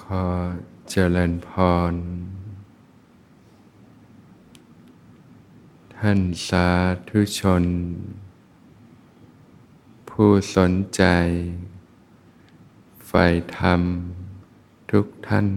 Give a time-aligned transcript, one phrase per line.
[0.00, 0.26] ขอ
[0.90, 1.50] เจริญพ
[1.92, 1.94] ร
[5.96, 6.68] ท่านสา
[7.08, 7.64] ธุชน
[10.08, 11.02] ผู้สนใจ
[13.06, 13.24] ใฝ่
[13.56, 13.80] ธรรม
[14.90, 15.48] ทุกท่าน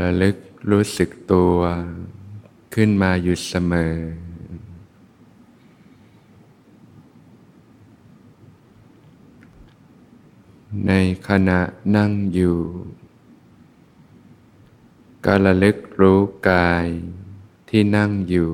[0.00, 0.36] ระลึก
[0.70, 1.58] รู้สึกตัว
[2.74, 3.94] ขึ้นมาอยู่เสมอ
[10.86, 10.92] ใน
[11.28, 11.60] ขณะ
[11.96, 12.58] นั่งอยู่
[15.24, 16.86] ก็ระลึกรู้กาย
[17.68, 18.52] ที่นั่งอยู่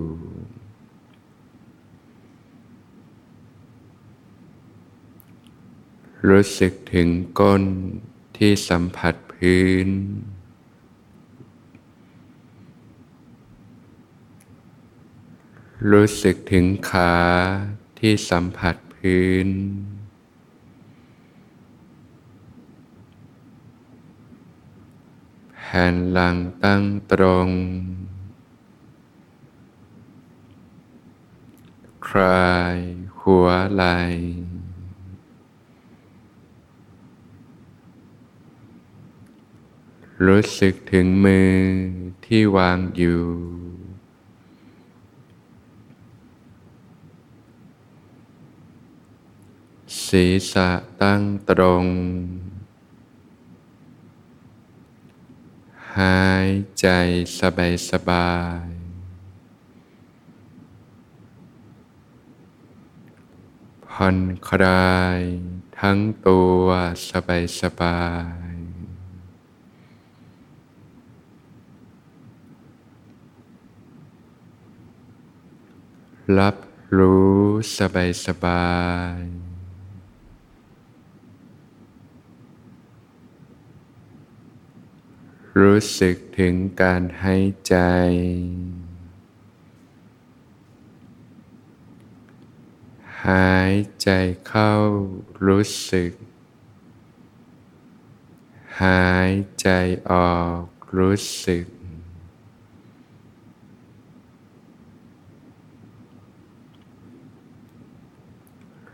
[6.28, 7.08] รู้สึกถึง
[7.40, 7.62] ก้น
[8.36, 9.88] ที่สัมผัสพื้น
[15.92, 17.14] รู้สึกถึงขา
[17.98, 19.48] ที่สัมผัสพื้น
[25.54, 27.48] แผ่นหลังตั้งตรง
[32.08, 32.76] คลาย
[33.20, 33.84] หัวไหล
[40.26, 41.54] รู้สึกถึงมือ
[42.24, 43.22] ที่วางอยู่
[50.06, 50.70] ศีรษะ
[51.02, 51.86] ตั้งตรง
[55.96, 56.48] หาย
[56.80, 56.86] ใจ
[57.38, 58.66] สบายสบาย
[63.86, 64.18] ผ่อน
[64.48, 65.20] คลาย
[65.78, 66.66] ทั้งตัว
[67.10, 68.02] สบายสบา
[68.52, 68.54] ย
[76.38, 76.56] รับ
[76.98, 77.40] รู้
[77.78, 78.66] สบายสบา
[79.20, 79.45] ย
[85.62, 87.76] รู้สึกถึงการหายใจ
[93.26, 94.08] หายใจ
[94.46, 94.72] เข้า
[95.46, 96.12] รู้สึก
[98.82, 99.68] หายใจ
[100.10, 100.64] ออก
[100.98, 101.66] รู้สึก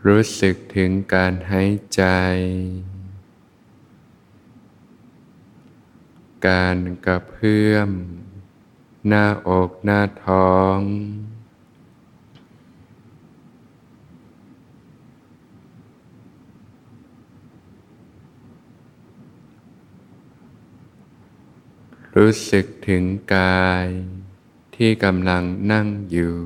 [0.05, 2.03] รู้สึกถึงการหายใจ
[6.47, 7.89] การกระเพื่อม
[9.07, 10.79] หน้าอกหน้าท้อง
[22.17, 23.03] รู้สึกถึง
[23.35, 23.87] กาย
[24.75, 26.37] ที่กำลังนั่งอยู่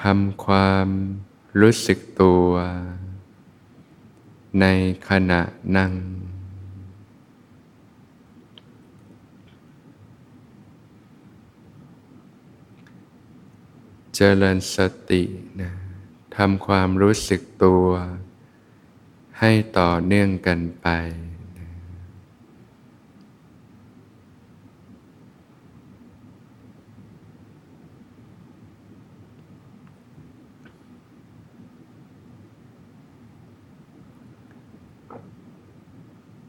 [0.00, 0.88] ทำความ
[1.60, 2.48] รู้สึกตัว
[4.60, 4.64] ใน
[5.08, 5.40] ขณะ
[5.76, 5.92] นั่ง
[14.14, 14.76] เจริญส
[15.10, 15.22] ติ
[15.60, 15.70] นะ
[16.36, 17.86] ทำความรู้สึกตัว
[19.40, 20.88] ให้ต่อเนื่องกันไป
[21.58, 21.68] นะ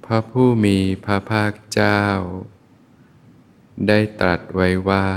[0.10, 2.02] พระผู้มีพระภาคเจ้า
[3.88, 5.08] ได้ตรัสไว้ว่า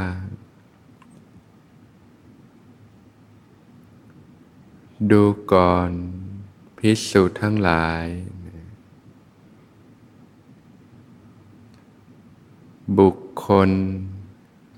[5.11, 5.91] ดูก่อน
[6.79, 8.05] พิสุทั้งหลาย
[12.99, 13.17] บุค
[13.47, 13.71] คล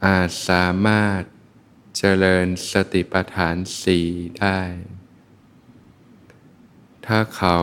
[0.06, 1.22] อาจสามารถ
[1.96, 4.06] เจริญสติปัฏฐานสี่
[4.38, 4.60] ได้
[7.06, 7.58] ถ้าเขา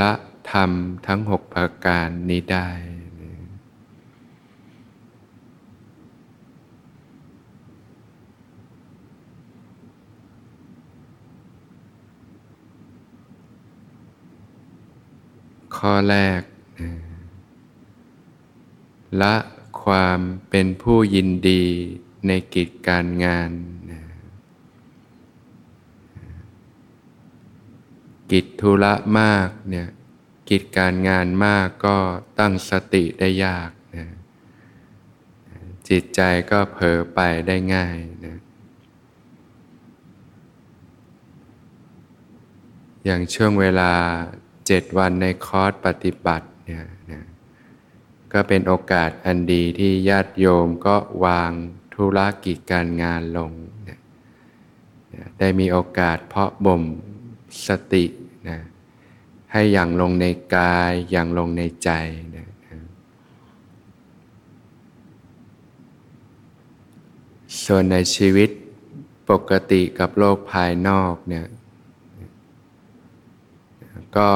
[0.00, 0.12] ละ
[0.50, 0.70] ธรรม
[1.06, 2.68] ทั้งหกประการนี้ได้
[15.76, 16.42] ข้อแรก
[19.22, 19.34] ละ
[19.82, 20.18] ความ
[20.50, 21.64] เป็นผู้ยินดี
[22.26, 23.50] ในกิจการงาน
[28.30, 29.88] กิจธุระมากเนี่ย
[30.48, 31.96] กิจการงานมากก็
[32.38, 34.06] ตั้งสติได้ยากนะ
[35.88, 37.96] จิตใจก็เผลอไปได้ง่าย
[38.26, 38.38] นะ
[43.04, 43.92] อย่างช่วงเวลา
[44.66, 47.24] เจ็ดวันในคอร์สปฏิบัติเนี่ยนะ
[48.32, 51.52] ก็เป็นโอกาสอันดีที่ญาติโยมก็วาง
[51.94, 53.52] ธุรกิจการงานลง
[53.88, 53.98] นะ
[55.38, 56.82] ได้มีโอกาสเพาะบ่ม
[57.66, 58.04] สติ
[59.52, 61.90] ให้อย่างลงในกายอย่างลงในใจ
[62.36, 62.46] นะ
[67.64, 68.50] ส่วนในชีวิต
[69.30, 71.46] ปกติกับโลกภายนอกเนี่ย
[74.16, 74.30] ก็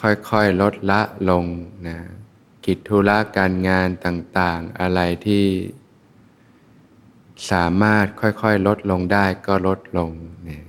[0.00, 1.00] ค่อยๆลดละ
[1.30, 1.44] ลง
[1.88, 1.98] นะ
[2.66, 5.44] กิจธุระการงานต่างๆ อะไรที่
[7.50, 10.10] สามารถค่อยๆ ลดลงได้ก็ลดลง
[10.44, 10.64] เนี่ย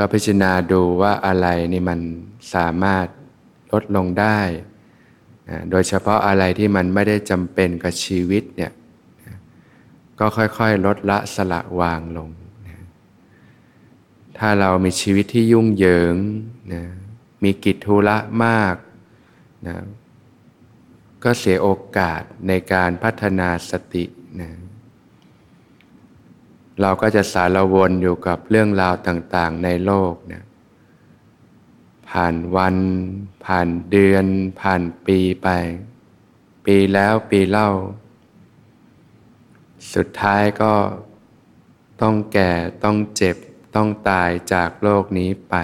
[0.00, 2.00] ก็พิจารณาดูว่าอะไรนี่มัน
[2.54, 3.06] สามารถ
[3.72, 4.38] ลดลงได้
[5.70, 8.72] โดยเฉพาะอะไรที่มันไม่ได้จำเป็นกับชีวิตเนี่ย
[10.18, 12.30] ก็ค่อยๆ ลดละสละวางลง
[14.38, 16.14] ถ้าเรามีชีวิตที่ยุ่งเหยิง
[16.72, 16.82] นะ
[17.44, 18.76] มีกิจธุระมาก
[19.66, 19.76] นะ
[21.24, 21.68] ก็เสียโอ
[21.98, 24.04] กาสในการพัฒนาสติ
[24.40, 24.50] นะ
[26.80, 30.44] เราก็จะสารวนอยู่กับเรื่องราวต่างๆ ในโลกเนะ
[32.08, 32.76] ผ่านวัน
[33.44, 34.26] ผ่านเดือน
[34.60, 35.48] ผ่านปีไป
[36.66, 37.70] ปีแล้วปีเล่า
[39.94, 40.74] สุดท้ายก็
[42.02, 42.52] ต้องแก่
[42.84, 43.36] ต้องเจ็บ
[43.76, 45.54] ต้องตายจากโลกนี้ไป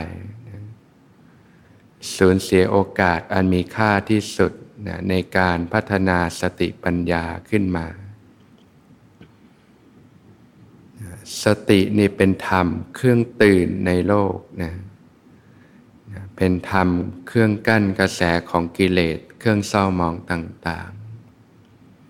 [2.17, 4.53] สูญเสียโอกาสอันมีค่าที่สุด
[4.87, 7.87] นะในการพัฒนาสติปัญญาขึ้นมา
[11.43, 14.73] สตินี่เป็นธรรมเครื่องตื่นในโลกนะ
[16.37, 16.89] เป็นธรรม
[17.27, 18.21] เครื่องกั้นกระแส
[18.51, 20.91] ของกิเลส เครื่องเศร้ามองต่าง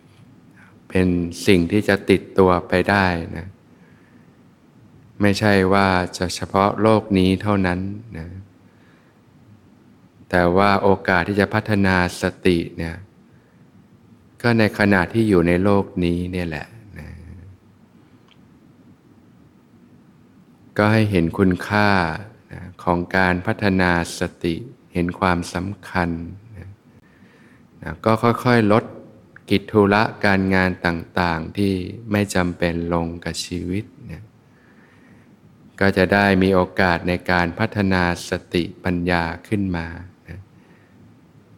[0.05, 1.09] ๆ เป็น
[1.47, 3.07] สิ่งที่จะติดตัวไปได้
[3.37, 3.49] นะ
[5.21, 7.81] ไม่ใช่ว่าจะเฉพาะโลกนี้เท่านั้น
[8.19, 8.29] นะ
[10.31, 12.97] แต่ว่าโอกาสที่จะพัฒนาสติเนี่ย
[14.43, 16.67] ก็ในขณะที่อยู่ในโลกนี้เนี่ยแหละ
[16.99, 17.09] นะ
[20.79, 21.89] ก็ให้เห็นคุณค่า
[22.83, 24.55] ของการพัฒนาสติ
[24.95, 26.11] เห็นความสำคัญ
[26.57, 26.71] นะ
[28.05, 28.85] ก็ค่อยๆลด
[29.51, 31.73] กิจธุระการงานต่างๆ ที่
[32.11, 33.85] ไม่จำเป็นลงกับชีวิต
[35.81, 39.87] ก็จะได้มีโอกาสในการพัฒนาสติปัญญาขึ้นมา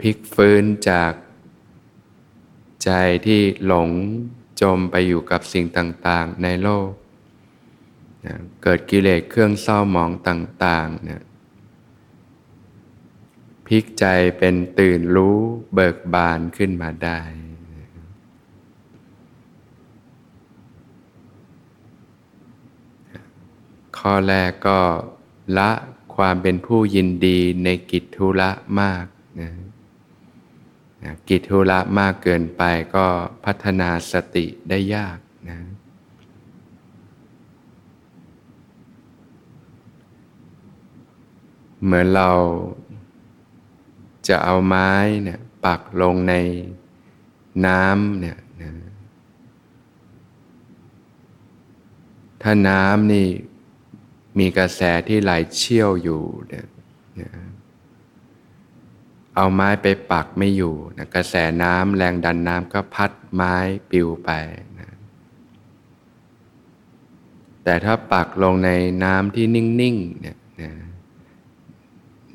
[0.00, 1.12] พลิกฟื้นจาก
[2.84, 2.90] ใจ
[3.26, 3.90] ที่หลง
[4.60, 6.88] จมไปอยู่กับสิ่งต่างๆ ในโลก
[8.26, 11.22] นะเกิดกิเลสเครื่องเศร้าหมองต่างๆนะ
[13.66, 14.04] พลิกใจ
[14.38, 15.38] เป็นตื่นรู้
[15.74, 17.20] เบิกบานขึ้นมาได้
[23.98, 24.80] ข้อแรกก็
[25.58, 25.70] ละ
[26.16, 28.50] ความเป็นผู้ยินดีในกิจธุระ
[28.80, 29.04] มาก
[29.40, 29.50] นะ
[31.28, 32.62] กิจธุระมากเกินไป
[32.94, 33.06] ก็
[33.44, 35.18] พัฒนาสติได้ยาก
[35.48, 35.58] นะ
[41.84, 42.30] เหมือนเรา
[44.28, 44.90] จะเอาไม้
[45.24, 46.34] เนี่ยปักลงใน
[47.66, 48.72] น้ำเนี่ยนะ
[52.42, 53.28] ถ้าน้ำนี่
[54.38, 56.66] มีกระแสที่ไหลเชี่ยวอยู่เนี่ย
[57.20, 57.30] นะ
[59.36, 63.54] เอาไม้ไปปักไม่อยู่นะกระแสน้ำแรงดันน้ำก็พัดไม้
[63.90, 64.30] ปิวไป
[64.80, 64.90] นะ
[67.64, 68.70] แต่ถ้าปักลงใน
[69.04, 70.72] น้ำที่นิ่งๆเนี่ยนะ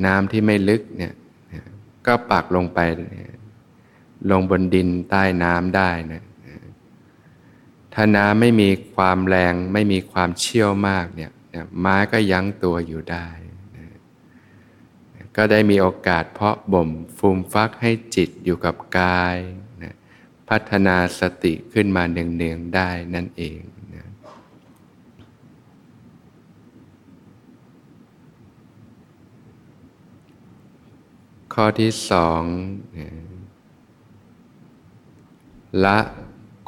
[0.05, 1.13] น้ำที่ไม่ลึกเนี่ย
[2.07, 2.79] ก็ปักลงไป
[4.31, 6.23] ลงบนดินใต้น้ำได้นะ
[7.93, 11.31] ถ้าน้ำไม่มีความแรงไม่มีความเชี่ยวมากเนี่ย
[11.79, 13.27] ไม้ก็ยั้งตัวอยู่ได้
[15.35, 19.37] ก็ได้มีโอกาสเพาะบ่มฟูมฟักให้จิตอยู่กับกาย
[20.49, 23.59] พัฒนาสติขึ้นมาเนืองๆได้นั่นเอง
[23.95, 24.07] นะ
[31.53, 32.41] ข้อที่สอง
[35.85, 35.99] ละ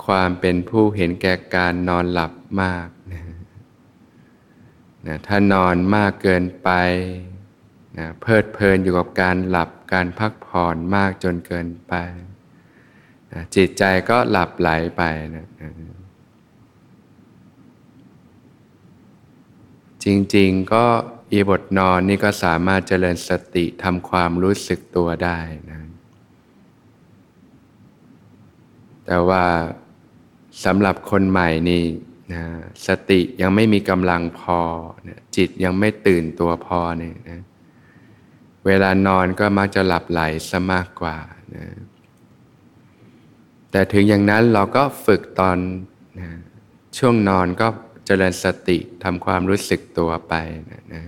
[0.05, 3.23] ความเป็นผู้เห็นแก่การนอนหลับมากนะ
[5.07, 6.69] นะถ้านอนมากเกินไป
[7.97, 11.93] นะเพลิดเพลินอยู่กับการหลับการพักผ่อนมากจนเกินไป
[13.31, 15.03] นะจิตใจก็หลับไหลไป
[15.35, 15.71] นะนะ
[20.03, 20.85] จริงๆก็
[21.33, 25.39] อีบทนอนนี่ก็สามารถเจริญสติทำความรู้สึกตัวได้
[25.71, 25.81] นะ
[29.05, 29.45] แต่ว่า
[30.65, 31.83] สำหรับคนใหม่นี่
[32.33, 32.43] นะ
[32.87, 34.61] สติยังไม่มีกำลังพอ
[35.07, 37.41] นะจิตยังไม่ตื่นตัวพอเนี่ยนะ
[38.65, 41.17] เวลานอนก็มักจะหลับไหลซะมากกว่า
[41.55, 41.65] นะ
[43.71, 45.57] แต่ถึงอย่างนั้นเราก็ฝึกตอน
[46.19, 46.29] นะ
[46.97, 47.67] ช่วงนอนก็
[48.05, 50.33] เจริญสติทำความรู้สึกตัวไป
[50.71, 51.03] นะนะ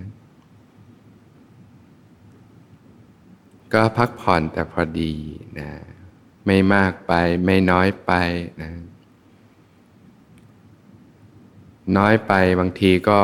[3.75, 5.13] ก็พักผ่อนแต่พอดี
[5.59, 5.69] นะ
[6.45, 7.13] ไม่มากไป
[7.45, 8.11] ไม่น้อยไป
[8.61, 8.71] นะ
[11.97, 13.19] น้อยไปบางทีก็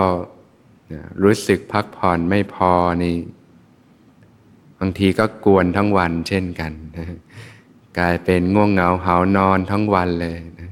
[1.23, 2.71] รู้สึกพักผ่อนไม่พอ
[3.03, 3.17] นี่
[4.79, 7.07] บางทีก็กวนทั้งวันเช่นกันนะ
[7.99, 10.71] กลายเป็นง่วงเหงาเหานอนทั้งวันเลยนะ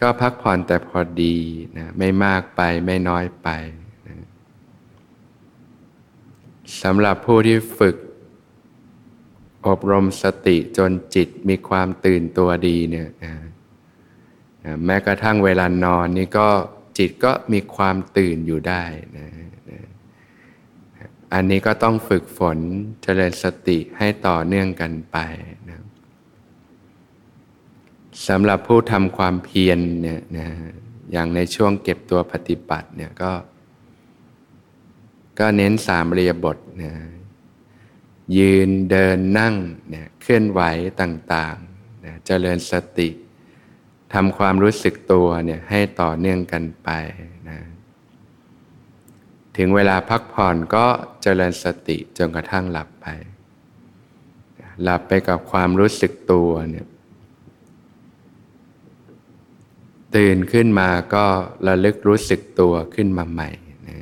[0.00, 1.36] ก็พักผ่อนแต่พอดี
[1.78, 3.48] นะไม่มากไปไม่น้อยไป
[4.06, 4.14] นะ
[6.82, 7.96] สำหรับผู้ที่ฝึก
[9.68, 13.34] อบรมสติจนจิตมีความตื่นตัวดีเนี่ยนะ
[14.84, 16.48] แม้กระทั่งเวลานอนนี่ก็
[16.98, 18.84] จิตก็มีความตื่นอยู่ได้
[19.18, 19.28] นะ
[19.70, 19.80] นะ
[21.32, 22.58] อันนี้ก็ต้องฝึกฝน
[23.02, 25.16] เจริญสติให้ต่อเนื่องกันไป
[25.68, 25.80] นะ
[28.28, 30.48] สำหรับผู้ทำความเพียรเนี่ยนะ
[31.12, 33.32] อย่างในช่วงเก็บตัวปฏิบัติเนี่ยก็
[35.38, 36.92] ก็เน้นสามเรียบทนะ
[38.36, 39.54] ยืนเดินนั่ง
[39.88, 40.60] เนี่ยเคลื่อนไหว
[41.00, 43.08] ต่างๆนะเจริญสติ
[44.14, 46.90] ทำความรู้สึกตัวเนี่ยให้ต่อเนื่องกันไป
[47.48, 47.58] นะ
[49.56, 50.86] ถึงเวลาพักผ่อนก็
[51.22, 53.06] เจริญสติจนกระทั่งหลับไป
[54.82, 56.86] หลับไปกับความรู้สึกตัวเนี่ย
[60.16, 61.26] ตื่นขึ้นมาก็
[61.66, 63.50] ระลึกรู้สึกตัวขึ้นมาใหม่
[63.88, 63.98] นะ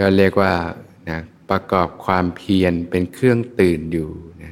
[0.00, 0.54] ก็เรียกว่า
[1.10, 4.10] นะประกอบความเพียรเป็นเครื่องตื่นอยู่
[4.42, 4.50] นะ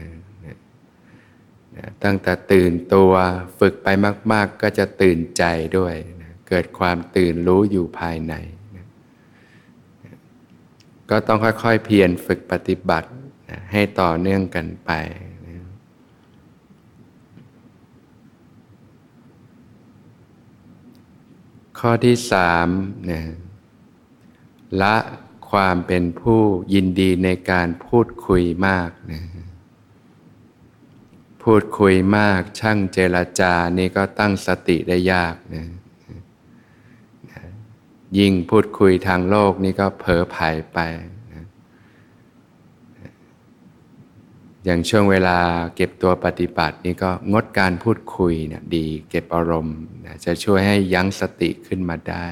[1.77, 3.13] นะตั้งแต่ตื่นตัว
[3.59, 3.89] ฝึกไป
[4.33, 5.45] มาก ๆ ก็จะตื่นใจ
[5.79, 8.35] ด้วยนะเกิดความตื่นรู้อยู่ภายใน
[8.77, 8.87] นะ
[11.11, 13.09] ก็ต้องค่อย ๆ เพียรฝึกปฏิบัติ
[13.51, 14.91] นะให้ต่อเนื่องกันไป
[21.79, 22.69] ข้อที่สาม
[23.11, 23.21] นะ
[24.83, 24.97] ละ
[25.51, 26.43] ความเป็นผู้
[26.75, 29.23] ยินดีในการพูดคุยมากนะ
[31.43, 35.67] พูดคุยมากช่างเจรจานี่ก็ตั้งสติได้ยากนะ
[38.19, 40.79] ยิ่งพูดคุยทางโลกนี่ก็เผลอไผ่ไป
[44.65, 45.39] อย่างช่วงเวลา
[45.77, 49.79] เก็บตัวปฏิบัตินี่ก็งดการพูดคุยเนี่ยดีเก็บอารมณ์
[50.25, 52.29] จะช่วยให้ยั้งสติขึ้นมาได้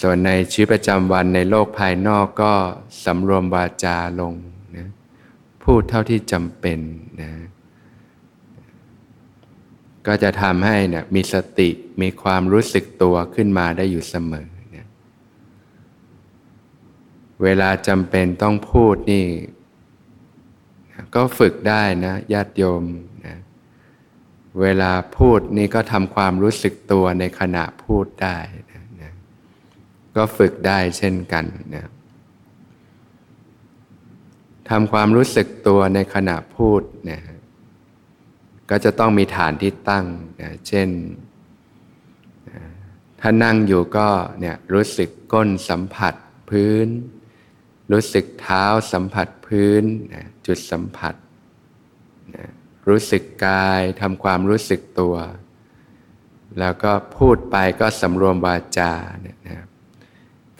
[0.00, 2.52] ส่วนในชีวิตประจำวันในโลกภายนอกก็
[3.04, 4.34] สำรวมวาจาลง
[4.76, 4.88] นะ
[5.64, 6.78] พูดเท่าที่จำเป็น
[7.22, 7.30] นะ
[10.06, 11.68] ก็จะทำให้เนี่ยมีสติ
[12.02, 14.86] มีความรู้สึกตัวขึ้นมาได้อยู่เสมอนะ
[17.42, 19.26] เวลาจำเป็นต้องพูดนี่
[21.14, 22.84] ก็ฝึกได้นะญาติโยม
[23.26, 23.36] นะ
[24.60, 28.36] เวลาพูดนี่ก็ทำความรู้สึกตัวในขณะพูดได้
[30.18, 31.44] ก็ฝึกได้เช่นกัน
[31.74, 31.86] นะ
[34.68, 37.20] ทำความรู้สึกตัวในขณะพูดนะ
[38.70, 40.06] ก็จะต้องมีฐานที่ตั้ง
[40.42, 40.88] นะเช่น
[43.20, 44.08] ถ้านั่งอยู่ก็
[44.40, 46.14] เนี่ยรู้สึกก้นสัมผัส
[46.50, 46.88] พื้น
[47.92, 49.82] รู้สึกเท้าสัมผัสพื้น
[50.14, 51.14] นะจุดสัมผัส
[52.34, 52.46] นะ
[52.88, 55.16] รู้สึกกายทำความรู้สึกตัว
[56.58, 59.67] แล้วก็พูดไปก็สำรวมวาจาเนี่ยนะ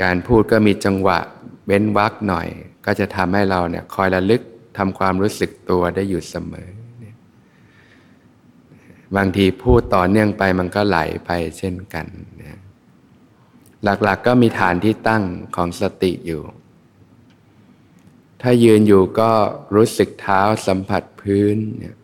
[0.03, 1.19] การพูดก็มีจังหวะ
[1.67, 2.49] เว้นวักหน่อย
[2.87, 4.43] ก็จะทำให้เราเนี่ยคอยระลึก
[4.79, 6.69] ทำความรู้สึกตัวได้อยู่เสมอ
[9.17, 12.07] บางทีพูดต่อเนื่องไปมันก็ไหลไปเช่นกัน
[12.43, 12.59] นะ
[13.85, 15.25] หลักๆกก็มีฐานที่ตั้ง
[15.57, 16.43] ของสติอยู่
[18.43, 19.31] ถ้ายืนอยู่ก็
[19.75, 21.97] รู้สึกเท้าสัมผัสพื้นเนี่ย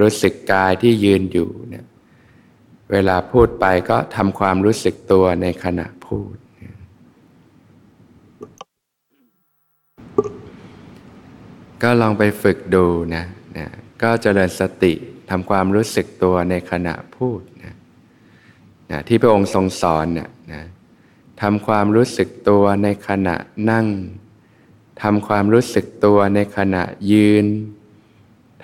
[0.00, 1.84] รู้สึกกายที่ยืนอยู่เนี่ย
[2.92, 6.36] เวลาพูดไปก็ทำความรู้สึกตัวในขณะพูด
[11.82, 13.24] ก็ลองไปฝึกดูนะ
[13.56, 13.66] นะ
[14.02, 14.92] ก็เจริญสติ
[15.30, 17.74] ทำความรู้สึกตัวในขณะพูดนะ
[18.90, 20.62] นะที่พระองค์ทรงสอนเนี่ยนะ
[21.42, 23.36] ทำความรู้สึกตัวในขณะ
[23.70, 23.86] นั่ง
[25.02, 26.82] ทำความรู้สึกตัวในขณะ
[27.12, 27.46] ยืน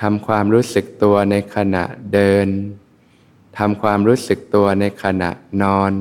[0.01, 2.47] ทำความรู้สึกตัวในขณะเดิน
[3.59, 5.31] ทำความรู้สึกตัวในขณะ
[5.63, 5.93] นอน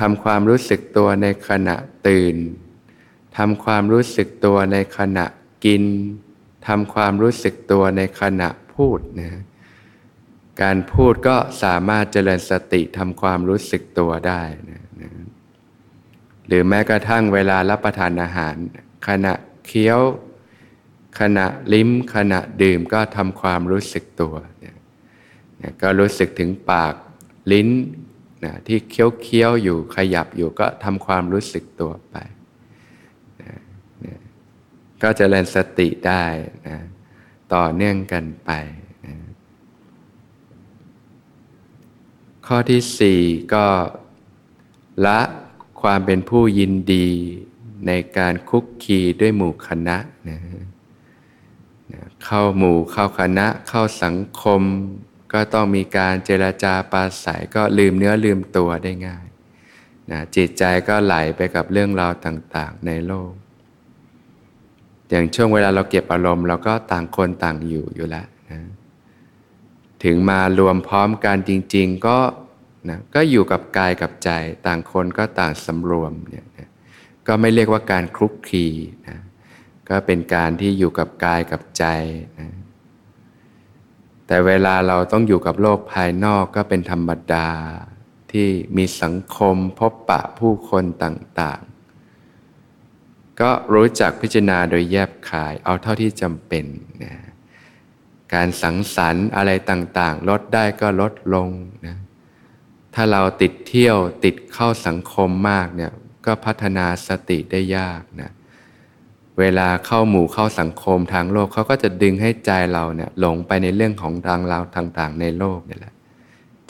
[0.00, 1.76] ทำความรู้สึกตัวในขณะ
[2.08, 2.36] ตื่น
[3.36, 5.26] ทำความรู้สึกตัวในขณะ
[5.64, 5.84] กิน
[6.66, 9.42] ทำความรู้สึกตัวในขณะพูดนะ
[10.62, 15.10] การพูดก็สามารถเจริญสติทำความรู้สึกตัวได้นะนะ
[16.46, 18.56] หรือแม้กระทั่งเวลารับประทานอาหาร
[19.08, 19.32] ขณะ
[19.66, 20.00] เคี้ยว
[21.20, 24.34] ขณะลิ้ม ขณะดื่มก็ทำความรู้สึกตัว
[25.82, 26.94] ก็รู้สึกถึงปาก
[27.52, 27.68] ลิ้น
[28.44, 32.16] นะที่เคี้ยวเคี้ยวอยู่ขยับอยู่ก็ทำความรู้สึกตัวไป
[33.42, 33.58] นะ
[34.04, 34.16] นะ
[35.02, 36.24] ก็จเจริญสติได้
[36.68, 36.76] นะ
[37.54, 38.50] ต่อเนื่องกันไป
[39.06, 39.14] นะ
[42.46, 43.20] ข้อที่สี่
[43.54, 43.66] ก็
[45.06, 45.20] ละ
[45.82, 47.08] ความเป็นผู้ยินดี
[47.86, 49.96] ในการคุกคีด้วยหมู่คณะ
[50.28, 50.38] นะ
[52.24, 54.62] เข้าหมู่เข้าคณะเข้าสังคม
[55.36, 59.26] ก็ต้องมีการเจรจาปาศัยก็ลืมเนื้อลืมตัวได้ง่าย
[60.12, 63.32] นะจิตใจก็ไหลไปกับเรื่องราวต่างๆในโลก
[65.10, 68.60] อย่างช่วงเวลาเราเก็บอารมณ์เราก็ต่างคนต่างอยู่อยู่แล้วนะ
[70.04, 72.18] ถึงมารวมพร้อมกันจริง ๆ ก็
[72.88, 74.30] นะก็อยู่กับกายกับใจ
[74.66, 76.68] ต่างคนก็ต่างสำรวมเนี่ยนะ
[77.26, 78.66] ก็ไม่เรียกว่าการคลุกคลี
[79.08, 79.18] นะ
[79.88, 81.84] ก็เป็นการที่อยู่กับกายกับใจ
[82.40, 82.48] นะ
[84.26, 87.48] แต่เวลาเราต้องอยู่กับโลกภายนอกก็เป็นธรรมดา
[88.32, 96.64] ที่มีสังคมพบปะผู้คนต่างๆ ก็รู้จักพิจารณาโดยแยบขาย เอาเท่าที่จำเป็น
[97.04, 97.14] นะ
[98.34, 101.48] การสังสรรค์อะไรต่างๆ ลดได้ก็ลดลง
[101.86, 101.96] นะ
[102.94, 105.92] ถ้าเราติดเที่ยวติดเข้าสังคมมากเนี่ย
[106.26, 108.30] ก็พัฒนาสติได้ยากนะ
[109.40, 115.94] เวลาเข้าหมู่เข้าสังคมทางโลกเขาก็จะดึงให้ใจเราเนี่ยหลงไปในเรื่องของทางราวต่าง ๆ ในโลกนี่แหละ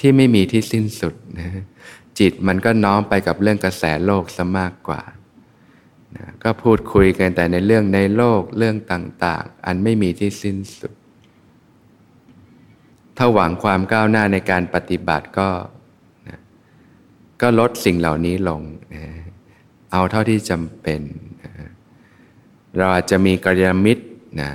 [0.00, 1.62] ที่ไม่มีที่สิ้นสุดนะ
[2.18, 5.02] จิตมันก็น้อมไปกับเรื่องกระแสโลกซะมากกว่า
[6.16, 10.92] นะก็พูดคุยกันแต่ในเรื่องในโลกเรื่องต่าง ๆ อันไม่มีที่สิ้นสุด
[13.16, 15.49] ถ้าหวังความก้าวหน้าในการปฏิบัติก็
[16.28, 16.38] นะ
[17.42, 18.61] ก็ลดสิ่งเหล่านี้ลง
[18.94, 19.04] นะ
[19.92, 21.02] เอาเท่าที่จำเป็น
[22.76, 24.04] เราอาจจะมีกัลยาณมิตร
[24.41, 24.50] นะ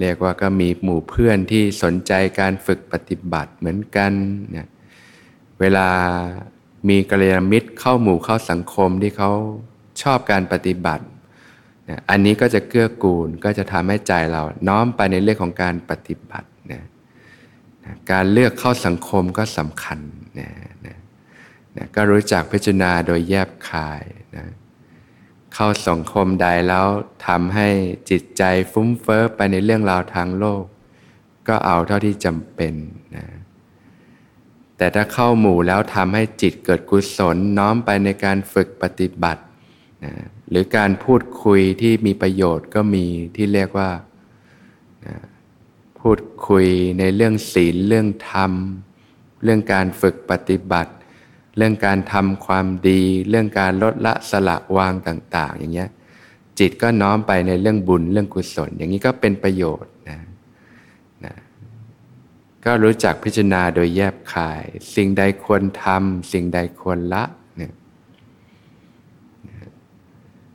[0.00, 4.12] เรียกว่าก็มีหมู่เพื่อนที่สนใจการฝึกปฏิบัติเหมือนกัน
[4.56, 4.68] นะ
[5.60, 5.88] เวลา
[6.88, 9.30] มีกัลยาณมิตรเข้าหมู่เข้าสังคมที่เขา
[10.02, 11.04] ชอบการปฏิบัติ
[11.88, 16.82] นะอันนี้ก็จะเกื้อกูลก็จะทำให้ใจเราน้อมไปในเรื่องของการปฏิบัตินะ
[17.84, 19.98] นะการเลือกเข้าสังคมก็สำคัญ
[20.40, 20.50] นะ
[20.86, 20.96] นะ
[21.76, 24.02] นะก็รู้จักพิจารณาโดยแยบคาย
[24.36, 24.46] นะ
[25.58, 26.86] เข้าสังคมใดแล้ว
[27.26, 27.68] ทำให้
[28.10, 28.42] จิตใจ
[28.72, 30.64] ฟุ้งเฟ้อไปในเรื่องราวทางโลก
[31.48, 32.74] ก็เอาเท่าที่จำเป็น
[33.16, 33.26] นะ
[34.76, 39.42] แต่ถ้าเข้าหมู่แล้วทำให้จิตเกิดกุศลน้อมไปในการฝึกปฏิบัติ
[40.04, 40.12] นะ
[40.50, 43.04] หรือการพูดคุยที่มีประโยชน์ก็มี
[43.36, 43.90] ที่เรียกว่า
[45.06, 45.16] นะ
[46.00, 46.66] พูดคุย
[46.98, 48.52] ในเรื่องศีลเรื่องธรรม
[49.42, 50.92] เรื่องการฝึกปฏิบัติ
[51.56, 55.90] เรื่องการทำความดี เรื่องการลดละสละวางต่าง ๆ อย่างเงี้ย
[56.58, 60.20] จิตก็น้อมไปในเรื่องบุญเรื่องกุศล อย่างนี้ก็เป็นประโยชน์นะ
[61.24, 61.34] นะ
[62.64, 64.62] ก็รู้จักพิจารณาโดยแยบคาย
[64.94, 67.24] สิ่งใดควรทำสิ่งใดควรละ
[67.56, 67.72] เนี่ย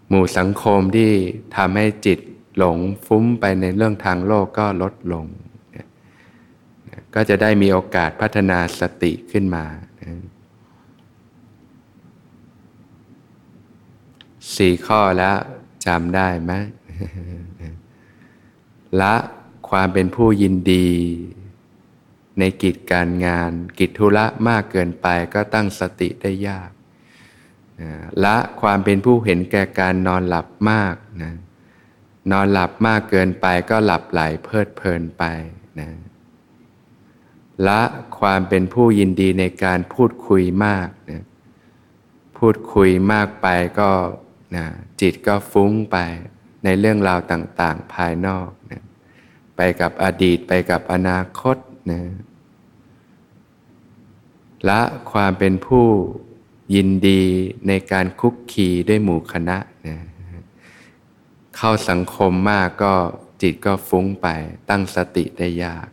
[0.09, 1.11] หมู่สังคมที่
[1.55, 2.19] ทำให้จิต
[2.57, 5.25] หลงฟุ้มไปในเรื่องทางโลกก็ลดลง
[7.15, 9.65] ก็จะได้มีโอกาสพัฒนาสติขึ้นมา
[14.55, 15.37] สี่ข้อแล้ว
[15.85, 16.53] จำได้ไหม
[19.01, 19.15] ละ
[19.69, 20.89] ความเป็นผู้ยินดี
[22.39, 26.71] ในกิจการงาน กิจธุระมากเกินไปก็ตั้งสติได้ยาก
[28.23, 31.33] ละความเป็นผู้เห็นแก่การนอนหลับมากนะ
[32.31, 35.23] นอนหลับมากเกินไปก็หลับไหลเพลิดเพลินไป
[35.79, 35.89] นะ
[37.67, 37.81] ละ
[38.19, 41.23] ความเป็นผู้ยินดีในการพูดคุยมากนะ
[42.37, 43.47] พูดคุยมากไป
[43.79, 43.89] ก็
[44.55, 44.65] นะ
[45.01, 45.97] จิตก็ฟุ้งไป
[46.63, 48.83] ในเรื่องราวต่าง ๆ ภายนอกนะ
[49.55, 51.57] ไปกับอดีตไปกับอนาคต
[51.91, 52.01] นะ
[54.69, 55.87] ละความเป็นผู้
[56.75, 57.23] ยินดี
[57.67, 59.97] ในการคุกคีด้วยหมู่คณะนะ
[61.57, 62.93] เข้าสังคมมากก็
[63.41, 64.27] จิตก็ฟุ้งไป
[64.69, 65.87] ตั้งสติได้ยาก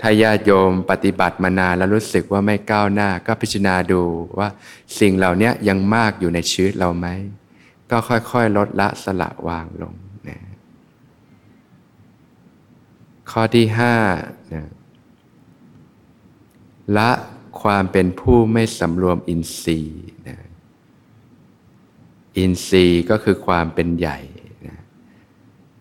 [0.00, 4.02] ถ้าญาติโยมปฏิบัติมานานแล้วรู้สึกว่าไม่ก้าวหน้า ก็พิจารณาดู
[4.38, 4.48] ว่า
[5.00, 7.06] สิ่งเหล่านี้ยังมากอยู่ในชีวิตเราไหม
[7.90, 9.94] ก็ค่อยๆ ลดละสละวางลง
[10.28, 10.38] นะ
[13.30, 13.94] ข้อที่ห้า
[14.54, 14.66] นะ
[16.96, 17.10] ละ
[17.62, 20.38] ความเป็นผู้ไม่สำรวมอินทรีย์นะ
[22.38, 24.18] อินทรีย์ก็คือความเป็นใหญ่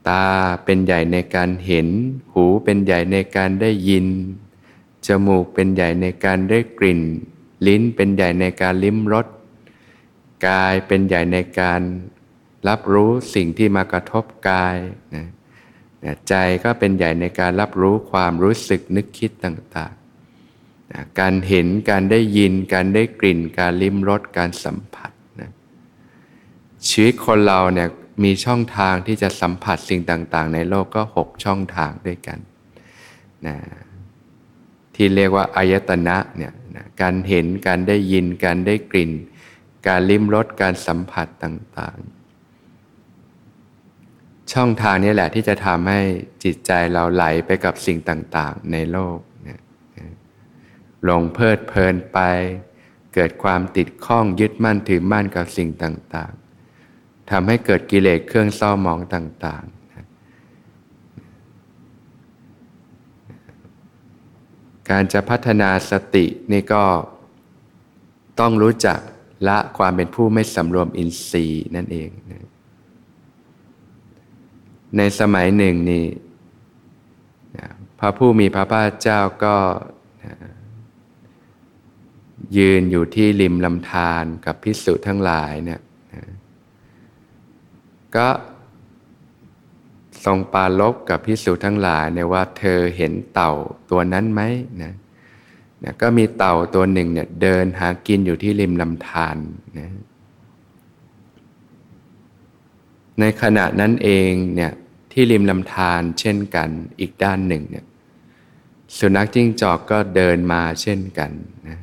[0.07, 0.25] ตา
[0.65, 1.87] เป็นใหญ่ในการเห็น
[2.33, 4.07] หูเป็นใหญ่ในการได้ยิน
[5.07, 7.01] จมูกเป็นใหญ่ในการได้กลิ่น
[7.67, 9.27] ลิ้นเป็นใหญ่ในการลิ้มรส
[10.47, 11.81] กายเป็นใหญ่ในการ
[12.67, 14.77] รับรู้สิ่งที่มากระทบกาย
[15.15, 15.25] นะ
[16.27, 25.51] ใจก็เป็นใหญ่ในการรับรู้ความรู้สึกนึกคิดต่างๆนะการเห็น การได้ยิน การได้กลิ่น การลิ้มรส การสัมผัสนะ
[26.89, 27.89] ชีวิตคนเราเนี่ย
[28.23, 32.39] มีช่องทางที่จะสัมผัสสิ่งต่างๆ ในโลกก็หกช่องทางด้วยกัน
[33.47, 33.57] นะ
[34.95, 39.11] ที่เรียกว่าอายตนะเนี่ยนะการเห็นการได้ยินการได้กลิ่น
[39.87, 45.99] การลิ้มรสการสัมผัสต่างๆ ช่องทางนี้แหละที่จะทำให้
[46.43, 49.61] จิตใจเราไหลไปกับสิ่งต่างๆ ในโลกนะ
[51.09, 52.19] ลงเพลิดเพลินไป
[53.13, 56.44] เกิดความติดข้องยึดมั่นถือมั่นกับสิ่งต่างๆ
[57.31, 59.75] ทำให้เกิดกิเลสเครื่องเศร้าหมองต่างๆ
[64.89, 66.83] การจะพัฒนาสตินี่ก็
[68.39, 68.99] ต้องรู้จัก
[69.47, 72.09] ละความเป็นผู้ไม่สำรวมอินทรีย์นั่นเอง
[74.97, 76.05] ในสมัยหนึ่งนี่
[77.99, 79.55] พระผู้มีพระภาคเจ้าก็
[82.57, 85.81] ยืนอยู่ที่ริมลำธารกับพิสุทั้งหลายเนี่ย
[88.17, 88.27] ก็
[90.25, 93.53] ทรงปาลบกับพิสูจทั้งหลายเนี่ยว่าเธอเห็นเต่า
[93.89, 94.41] ตัวนั้นไหม
[94.83, 94.93] นะ
[95.83, 99.37] นะก็มีเต่าตัวหนึ่งเนี่ยเดินหากินอยู่ที่ริมลำธาร
[99.79, 99.89] นะ
[103.19, 104.71] ในขณะนั้นเองเนี่ย
[105.11, 107.85] ที่ริมลำธารเช่นกันอีกด้านหนึ่งเนี่ย
[108.97, 111.31] สุนัขจิ้งจอกก็เดินมาเช่นกัน
[111.67, 111.77] นะ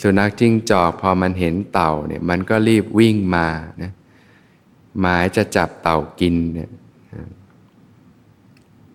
[0.00, 3.46] สุนัขจิ้งจอกพอมันเห็นเต่าเนี่ยมันก็รีบวิ่งมา
[3.82, 3.92] นะ
[5.00, 6.70] หมายจะจับเต่ากินเนี่ย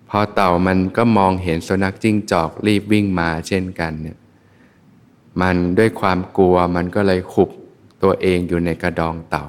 [0.09, 4.17] พอเต่ามันก็มองเห็นสุนัขจิ้งจอกรีบวิ่งมาเช่นกันเนี่ย
[5.41, 7.49] มันด้วยความกลัวมันก็เลยหุบ
[8.03, 9.45] ตัวเองอยู่ในกระดองเต่า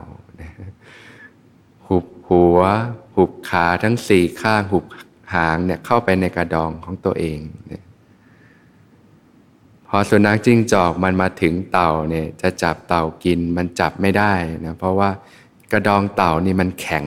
[1.89, 2.61] หุบหัว
[3.17, 4.85] หุบขาทั้งสี่ข้าง หุบ
[5.35, 7.39] หางเนี่ยเข้าไปในกระดองของตัวเอง
[7.69, 7.84] เนี่ย
[9.97, 14.33] อสุนัขจิ้งจอกมันมาถึงเต่าเนี่ยจะจับเต่ากินมันจับไม่ได้
[14.65, 15.11] นะเพราะว่า
[15.73, 17.05] กระดองเต่านี่มันแข็ง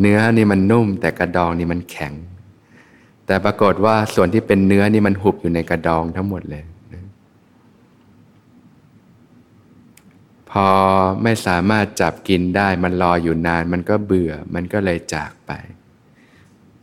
[0.00, 2.12] เนื้อนี่มันนุ่ม แต่กระดองนี่มันแข็ง
[3.26, 6.64] แต่ปรากฏว่าส่วนที่เป็นเนื้อนี่มันหุบอยู่ในกระดองทั้งหมดเลย
[10.50, 10.68] พอ
[11.22, 15.52] ไม่สามารถจับกินได้ มันรออยู่นาน มันก็เบื่อ มันก็เลยจากไป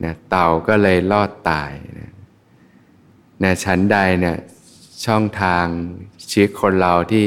[0.03, 2.10] นะเต่าก็เลยรอดตายนะ
[3.43, 4.37] นะชั้นใดเนี่ย
[5.05, 5.65] ช่องทาง
[6.29, 7.25] ชีวิตคนเราที่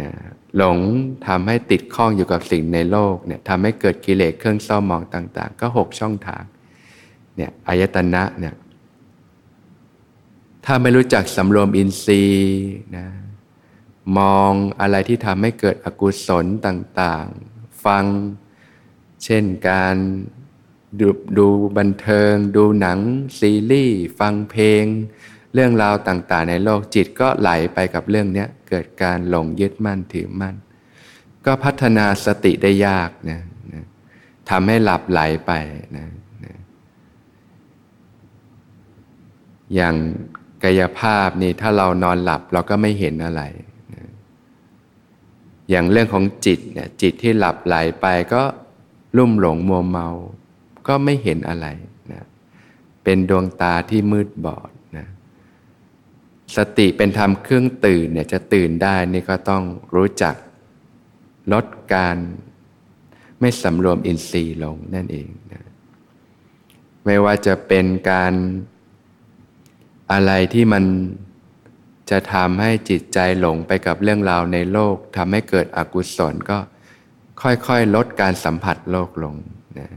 [0.00, 0.10] นะ
[0.56, 0.78] หลง
[1.26, 6.42] ทำให้ติดข้องอยู่กับสิ่งในโลกเนี่ยทำให้เกิดกิเลสเครื่องเศร้าหมองต่าง ๆ ก็หกช่องทาง
[7.36, 8.54] เนี่ยอายตนะเนี่ย
[10.64, 13.06] ถ้าไม่รู้จักสำรวมอินทรีย์นะ
[14.18, 18.04] มองอะไรที่ทำให้เกิดอกุศลต่าง ๆ ฟัง
[19.24, 19.96] เช่นการ
[21.00, 21.46] ดูดู
[21.78, 22.98] บันเทิง ดูหนัง
[23.38, 24.84] ซีรีส์ฟังเพลง
[25.54, 30.54] เรื่องราวต่างๆ ในโลกจิตก็ไหลไปกับเรื่องนี้เกิดการหลงยึดมั่นถือมั่น
[31.46, 33.40] ก็พัฒนาสติได้ยากนะ
[33.72, 33.84] นะ
[34.50, 35.52] ทำให้หลับไหลไป
[35.96, 36.08] นะ
[36.44, 36.54] นะ
[39.74, 39.94] อย่าง
[40.64, 43.42] กายภาพนี่ถ้าเรานอนหลับเราก็ไม่เห็นอะไร
[43.94, 44.04] นะ
[45.70, 48.42] อย่างเรื่องของจิตเนี่ยจิตที่หลับไหลไปก็
[49.16, 50.08] ลุ่มหลงมัวเมา
[50.86, 51.66] ก็ไม่เห็นอะไร
[52.12, 52.24] นะ
[53.04, 54.70] เป็นดวงตาที่มืดบอด
[56.56, 59.62] สติเป็นธรรมเครื่องตื่นเนี่ยจะตื่นได้นี่ก็ต้อง
[59.94, 60.34] รู้จัก
[61.52, 62.16] ลดการ
[63.40, 65.62] ไม่สำรวมอินทรีย์ลงนั่นเองนะ
[67.04, 68.32] ไม่ว่าจะเป็นการ
[70.12, 70.84] อะไรที่มัน
[72.10, 76.58] จะทำให้จิตใจหลงไปกับเรื่องราวในโลกทำให้เกิดอกุศลก็
[77.42, 79.34] ค่อยๆ ลดการสัมผัสโลกลง
[79.78, 79.88] นะ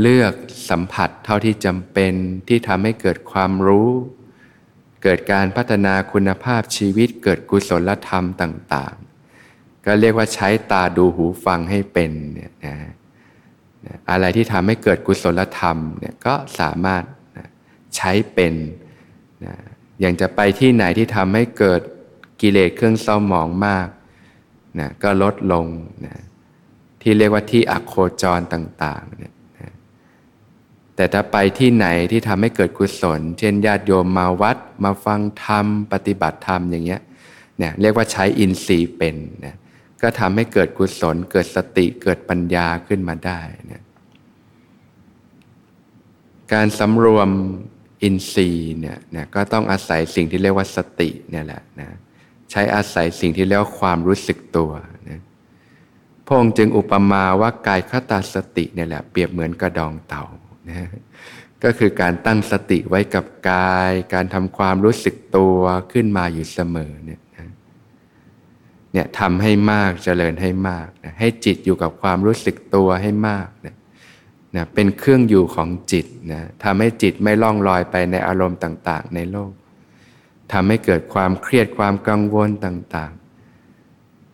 [0.00, 0.34] เลือก
[0.70, 2.12] สัมผัสเท่าที่จำเป็น
[2.48, 3.90] ที่ทำให้เกิดความรู้
[5.02, 8.94] เกิดการพัฒนาคุณภาพชีวิตเกิดกุศลธรรมต่าง
[9.40, 12.76] ๆ ก็เรียกว่าใช้ตาดูหูฟังให้เป็นเนี่ยนะ
[14.10, 17.04] อะไรที่ทำให้เกิดกุศลธรรมเนี่ยก็สามารถ
[17.96, 18.54] ใช้เป็น
[19.44, 19.54] นะ
[20.00, 21.80] อย่างจะไปที่ไหนที่ทำให้เกิด
[22.40, 23.88] กิเลสเครื่องเศร้าหมองมาก
[24.78, 25.66] นะก็ลดลง
[26.06, 26.16] นะ
[27.02, 29.32] ที่เรียกว่าที่อโคจรต่างๆเนี่ย
[31.00, 37.00] แต่ถ้าไปที่ไหนที่ทำให้เกิดกุศล เช่นญาติโยมมาวัด มาฟังธรรม ปฏิบัติธรรมอย่างเงี้ย
[37.58, 39.56] เนี่ยเรียกว่าใช้อินทรีย์เป็นนะ
[40.02, 43.82] ก็ทำให้เกิดกุศล เกิดสติเกิดปัญญาขึ้นมาได้นะ
[46.52, 47.28] การสำรวม
[48.02, 51.88] อินทรีย์เนี่ยนะก็ต้องอาศัยสิ่งที่เรียกว่าสติเนี่ยแหละนะ
[52.50, 54.70] ใช้อาศัยสิ่งที่เรียกว่าความรู้สึกตัว
[55.08, 55.20] นะ
[56.26, 60.26] พงจึงอุปมาว่ากายคตาสติเนี่ยแหละเปรียบเหมือนกระดองเต่า
[60.70, 60.88] นะ
[61.64, 65.60] ก็คือการตั้งสติไว้กับกาย การทำความรู้สึกตัว
[65.92, 67.20] ขึ้นมาอยู่เสมอเนี่ย
[68.92, 73.74] เนี่ยทำให้มากเจริญให้มากนะให้จิตอยู่กับความรู้สึกตัวให้มากนะ
[74.56, 79.52] นะเป็นเครื่องอยู่ของจิตนะทำให้จิตไม่ล่องลอยไปในอารมณ์ต่าง ๆ ในโลก
[80.52, 83.19] ทำให้เกิดความเครียดความกังวลต่างๆ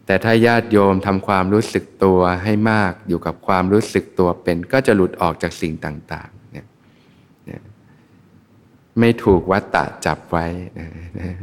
[0.06, 6.66] แต่ถ้าญาติโยมทำความรู้สึกตัวให้มากอยู่กับความรู้สึกตัวเป็น ก็จะหลุดออกจากสิ่งต่างๆเนี่ย
[8.98, 10.46] ไม่ถูกวัตตะจับไว้
[10.78, 11.36] นะ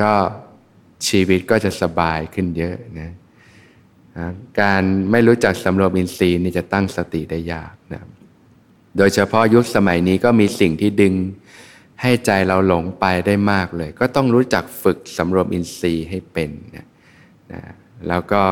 [0.00, 0.12] ก็
[1.08, 3.10] ชีวิตก็จะสบายขึ้นเยอะนะ
[4.60, 8.02] การไม่รู้จักสำรวมอินทรีย์นี่จะตั้งสติได้ยากนะ
[8.96, 11.14] โดยเฉพาะยุคสมัยนี้ก็มีสิ่งที่ดึง
[12.02, 16.86] ให้ใจเราหลงไปได้มากเลย ก็ต้องรู้จักฝึกสำรวมอินทรีย์ให้เป็นนะ
[17.52, 17.62] นะ
[18.08, 18.44] แล้วก็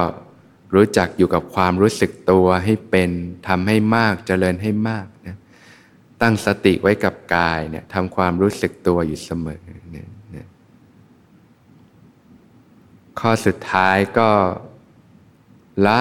[0.74, 3.10] รู้จักอยู่กับความรู้สึกตัวให้เป็น
[3.48, 5.36] ทำให้มากเจริญให้มากนะ
[6.22, 10.48] ตั้งสติไว้กับกายเนี่ยทำความรู้สึกตัวอยู่เสมอเนี่ย
[13.20, 14.30] ข้อสุดท้ายก็
[15.86, 16.00] ละ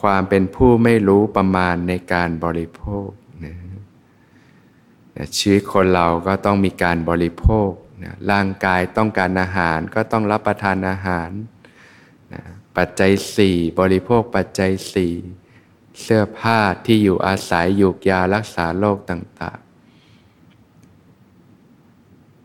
[0.00, 3.08] ความเป็นผู้ไม่รู้ประมาณในการบริโภค
[3.44, 3.54] นะ
[5.38, 7.70] ชีวิตคนเราก็ต้องมีการบริโภค
[8.04, 11.30] นะร่างกายต้องการอาหารก็ต้องรับประทานอาหาร
[12.76, 15.14] ปัจจัยสี่บริโภคปัจจัยสี่
[16.02, 19.68] เสื้อผ้าที่อยู่อาศัยยูกยารักษาโรคต่าง ๆ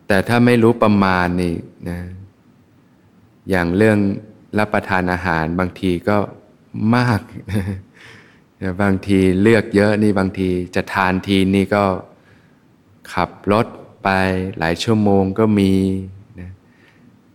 [0.08, 1.56] แต่ถ้าไม่รู้ประมาณนี่
[1.90, 2.00] นะ
[3.50, 3.98] อย่างเรื่อง
[4.58, 6.18] รับประทานอาหารบางทีก็
[6.96, 7.22] มาก
[8.82, 11.84] บางทีเลือกเยอะนี่บางทีจะทานทีนี่ก็
[13.14, 13.68] ขับรถ
[14.04, 14.10] ไป
[14.58, 15.72] หลายชั่วโมงก็มี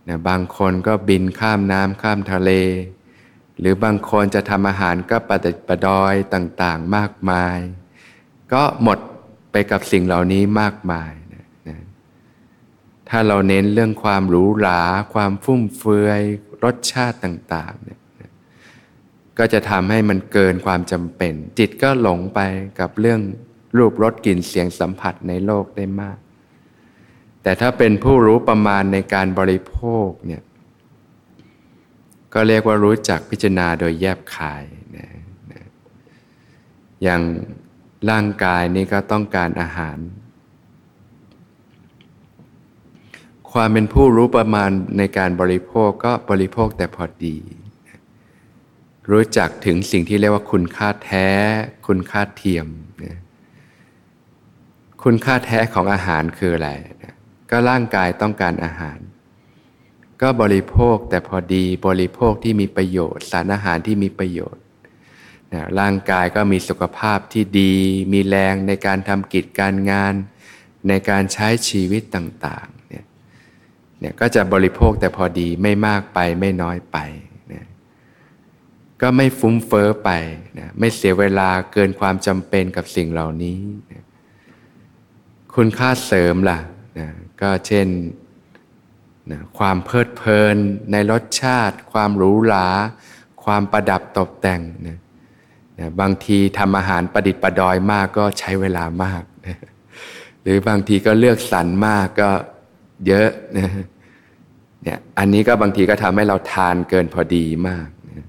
[0.07, 2.51] นะบางคนก็บินข้ามน้ำข้ามทะเล
[3.59, 7.57] หรือบางคนจะทำอาหารก็ประดิษฐ์ประดอยต่างๆมากมาย
[8.53, 8.99] ก็หมด
[9.51, 11.11] ไปกับสิ่งเหล่านี้มากมาย
[13.09, 14.81] ถ้าเราเน้นเรื่องความหรูหรา
[15.13, 16.21] ความฟุ่มเฟือย
[16.63, 17.99] รสชาติต่างๆเนี่ย
[19.37, 22.39] ก็จะทำให้มันเกินความจำเป็น จิตก็หลงไป
[22.79, 23.19] กับเรื่อง
[23.77, 26.17] รูปรสกลิ่นเสียงสัมผัสในโลกได้มาก
[27.43, 29.75] แต่ถ้าเป็นผู้รู้ประมาณในการบริโภ
[30.07, 30.43] คเนี่ย
[32.33, 34.63] ก็เรียกว่ารู้จักพิจารณาโดยแยบคาย
[34.97, 35.09] นะ
[35.51, 35.63] นะ
[37.03, 37.21] อย่าง
[38.09, 39.97] ร่างกายนี่ก็ต้องการอาหาร
[43.51, 47.37] ความเป็นผู้รู้ประมาณในการบริโภคก็บริโภคแต่พอดี
[49.11, 51.29] รู้จักถึงสิ่งที่เรียกว่าคุณค่าแท้
[51.87, 52.67] คุณค่าเทียม
[55.03, 56.69] คุณค่าแท้ของอาหารคืออะไร
[57.53, 58.99] ก็ร่างกายต้องการอาหาร
[60.21, 64.61] ก็บริโภคแต่พอดีบริโภคที่มีประโยชน์ สารอาหารที่มีประโยชน์
[65.79, 67.73] ร่างกายก็มีสุขภาพที่ดี
[68.13, 70.13] มีแรงในการทำกิจการงาน
[70.87, 76.97] ในการใช้ชีวิตต่างเนี่ยก็จะบริโภคแต่พอดีไม่มากไปไม่น้อยไป
[77.53, 77.65] นะ
[79.01, 80.11] ก็ไม่ฟุ้มเฟอ้อไป
[80.59, 83.59] นะไม่เสียเวลาเกินความจำเป็นกับสิ่งเหล่านี้
[83.91, 84.03] นะ
[85.55, 86.59] คุณค่าเสริมล่ะ
[86.99, 87.09] นะ
[87.43, 87.87] ก็เช่น
[89.31, 90.55] นะความเพลิดเพลิน
[90.91, 92.67] ในรสชาติ ความหรูหรา
[93.43, 94.97] ความประดับตกแต่งนะ
[95.79, 99.57] นะบางทีทำอาหารประดิษฐ์ประดอยมากก็ใช้เวลามากนะ
[100.41, 102.29] หรือบางทีก็เลือกสรรมากก็
[103.07, 103.69] เยอะนะ
[104.83, 108.27] เนี่ยอันนี้ก็บางทีก็ทำให้เราทานเกินพอดีมากนะ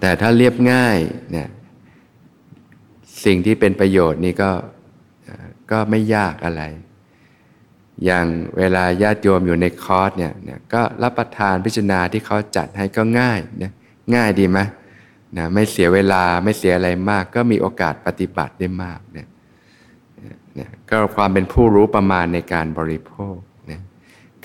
[0.00, 0.98] แต่ถ้าเรียบง่าย
[1.30, 1.48] เนี่ย
[3.24, 4.50] สิ่งที่เป็นประโยชน์นี่ก็
[5.70, 6.62] ก็ไม่ยากอะไร
[8.04, 8.26] อย่าง
[8.58, 13.72] เวลาญาติโยมอยู่ในคอร์สเนี่ยเนี่ยก็รับประทานพิจารณาที่เขาจัดให้ก็ง่ายนะ
[14.14, 14.58] ง่ายดีไหม
[15.36, 19.28] นะไม่เสียเวลาไม่เสียอะไรมาก ก็มีโอกาสปฏิบัติได้มากเนี่ย
[20.54, 23.36] เนี่ยก็ความเป็นผู้รู้ประมาณในการบริโภค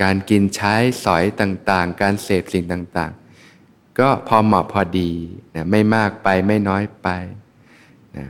[0.01, 5.11] การกินใช้สอยต่างๆ การเสพสิ่งต่างๆ ก็พอเหมาะพอดี
[5.55, 7.07] นะไม่มากไปไม่น้อยไป
[8.17, 8.25] นะ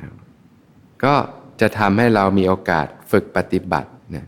[1.03, 1.15] ก็
[1.61, 4.25] จะทำให้เรามีโอกาสฝึกปฏิบัตินะ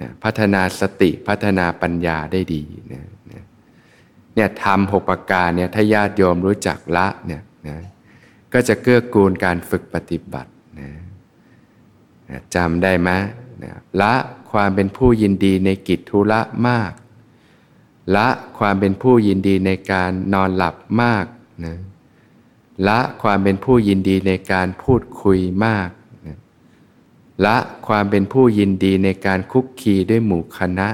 [0.00, 3.42] นะพัฒนาสติพัฒนาปัญญาได้ดีนะนะ
[4.34, 7.76] เนี่ยทำหกประการเนี่ยถ้าญาติโยมรู้จักละเนี่ยนะ
[8.52, 10.90] ก็จะเกื้อกูลการฝึกปฏิบัตินะ
[12.30, 13.10] นะจำได้ไหม
[13.64, 14.14] นะละ
[14.52, 16.92] ความเป็นผู้ยินดีในกิจธุระมาก
[18.16, 21.24] ละความเป็นผู้ยินดีในการนอนหลับมาก
[21.64, 21.76] นะ
[22.88, 25.88] ละความเป็นผู้ยินดีในการพูดคุยมาก
[27.46, 27.56] ละ
[27.88, 30.88] ความเป็นผู้ยินดีในการคุกคีด้วยหมู่คณะ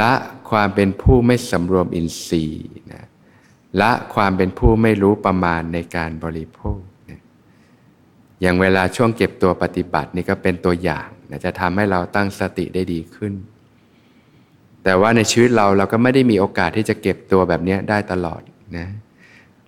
[0.00, 0.12] ละ
[0.50, 3.04] ความเป็นผู้ไม่สำรวมอินทรีย์นะ
[3.80, 7.20] ละความเป็นผู้ไม่รู้ประมาณในการบริโภคนะ
[8.40, 13.32] อย่างเวลาช่วงเก็บตัวปฏิบัตินี่ก็เป็นตัวอย่างนะจะทำให้เราตั้งสติได้ดีขึ้น
[14.84, 18.40] แต่ว่าในชีวิตเราเราก็ไม่ได้มีโอกาสที่จะเก็บตัวแบบนี้ได้ตลอด
[18.76, 18.86] นะ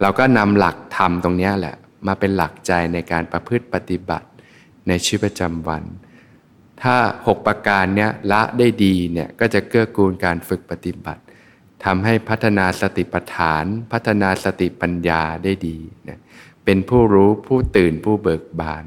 [0.02, 1.76] เราก็นำหลักธรรมตรงนี้แหละ
[2.06, 4.26] มาเป็นหลักใจในการประพฤติปฏิบัติ
[4.90, 5.84] ในชีวิตประจำวัน
[6.82, 11.22] ถ้า 6 ประการเนี้ยละได้ดีเนี่ยก็จะเกื้อกูลการฝึกปฏิบัติ
[11.84, 16.18] ทำให้พัฒนาสติปัฏฐาน พัฒนาสติปัญญาได้ดีนะ
[16.64, 18.84] เป็นผู้รู้ผู้ตื่นผู้เบิกบาน